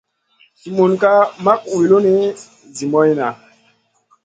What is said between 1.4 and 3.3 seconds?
mak wulini zi moyna.